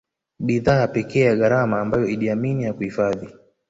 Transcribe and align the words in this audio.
Bidhaa 0.39 0.87
pekee 0.87 1.19
ya 1.25 1.35
gharama 1.35 1.81
ambayo 1.81 2.05
Idi 2.07 2.29
Amin 2.29 2.65
hakuhifadhi 2.65 3.29